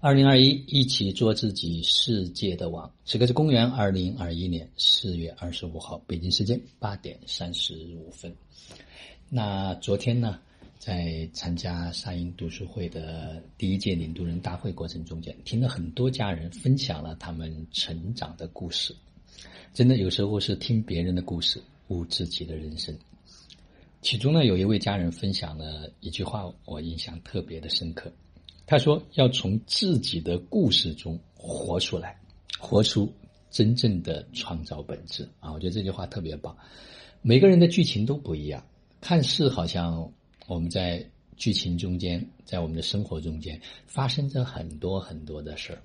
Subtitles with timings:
[0.00, 2.88] 二零二一，一起做自己世界的王。
[3.04, 8.32] 此刻是公元二零二一年四月二十五号，北京时间八点三十五分。
[9.28, 10.38] 那昨天呢，
[10.78, 18.94] 在参加沙鹰读书会的第一届领读人大会过程中间，听了很多家人分享了他们成长的故事。
[19.74, 22.96] 真的，有时候是听别人的故事，悟自己的人生。
[24.00, 28.12] 其中呢，有一位家人分享了一句话，我印象特别的深刻。
[28.70, 32.20] 他说：“要从自己的故事中活出来，
[32.58, 33.10] 活出
[33.50, 35.50] 真正的创造本质啊！
[35.50, 36.54] 我觉得这句话特别棒。
[37.22, 38.62] 每个人的剧情都不一样，
[39.00, 40.12] 看似好像
[40.46, 41.02] 我们在
[41.38, 45.80] 剧情中间，在我们的生活中间发生着很多很多的事儿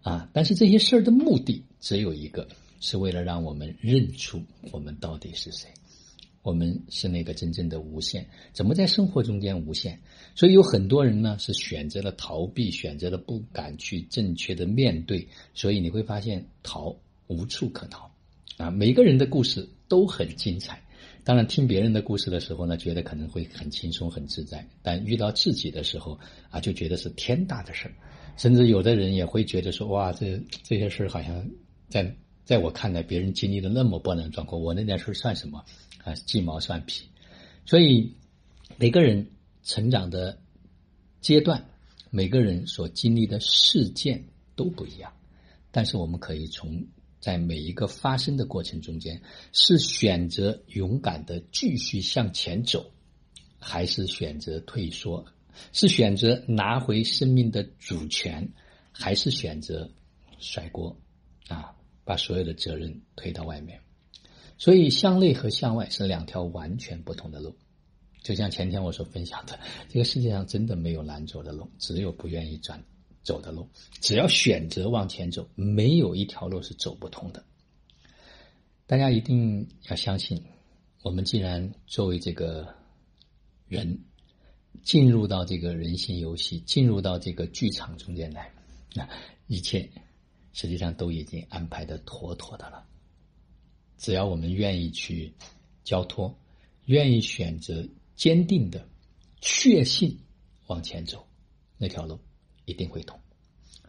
[0.00, 2.48] 啊，但是这些事儿的目的只有一个，
[2.80, 5.68] 是为了让我们认出我们到底是谁。”
[6.42, 9.98] 我们是那个真正的无限，怎么在生活中间无限？
[10.34, 16.94] 所以有很多人呢是选择了逃避，选择了不敢去正确的面对，所以你会发现逃
[17.28, 18.10] 无处可逃
[18.56, 18.70] 啊！
[18.70, 20.82] 每个人的故事都很精彩，
[21.22, 26.18] 当然听别人的故事的时候呢，觉得可能会很轻松很自在，但遇到自己的时候
[26.50, 27.94] 啊，就觉得是天大的事儿，
[28.36, 31.48] 甚至有的人也会觉得说：哇，这这些事儿好像
[31.88, 32.12] 在
[32.44, 35.64] 在我看来，别人经历了那么波澜壮阔，我那点事儿算什么？
[36.04, 37.08] 啊，鸡毛蒜皮，
[37.64, 38.14] 所以
[38.76, 39.30] 每个人
[39.62, 40.38] 成长的
[41.20, 41.64] 阶段，
[42.10, 44.24] 每个人所经历的事件
[44.56, 45.12] 都不一样。
[45.70, 46.84] 但是我们可以从
[47.20, 52.90] 在每一个发生的过程中间，是选择勇敢的继续向前走，
[53.58, 55.24] 还是选择退缩？
[55.72, 58.52] 是选择拿回生命的主权，
[58.90, 59.88] 还是选择
[60.38, 60.96] 甩锅？
[61.48, 63.78] 啊，把所有的责任推到外面？
[64.58, 67.56] 所以，向内和向外是两条完全不同的路。
[68.22, 69.58] 就像前天我所分享的，
[69.88, 72.80] 这个世界上真的没有难走的路，只有不愿意转
[73.24, 73.68] 走的路。
[74.00, 77.44] 只要选择往前走，没有一条路是走不通的。
[78.86, 80.40] 大家一定要相信，
[81.02, 82.72] 我们既然作为这个
[83.66, 83.98] 人，
[84.84, 88.52] 进入到这个人性游戏，进入到这个剧场中间来，
[88.94, 89.08] 那
[89.48, 89.90] 一切
[90.52, 92.86] 实际上都已经安排的妥妥的了。
[94.02, 95.32] 只要我们愿意去
[95.84, 96.36] 交托，
[96.86, 97.86] 愿意选择
[98.16, 98.84] 坚定的、
[99.40, 100.18] 确信
[100.66, 101.24] 往前走，
[101.78, 102.18] 那条路
[102.64, 103.16] 一定会通。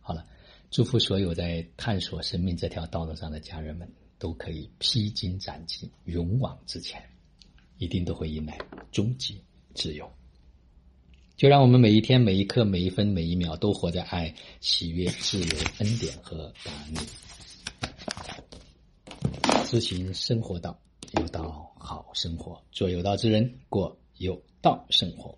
[0.00, 0.24] 好了，
[0.70, 7.02] 祝福所有在探索生命这条道路上的家人们，都可以披荆斩棘，勇往直前，
[7.78, 8.56] 一定都会迎来
[8.92, 9.42] 终极
[9.74, 10.08] 自由。
[11.36, 17.25] 就让我们每一天、每一刻、每一分、每一秒，都活在爱、喜悦、自由、恩典和感恩里。
[19.76, 20.78] 知行生活道，
[21.20, 25.36] 有道好生活，做有道之人，过有道生活。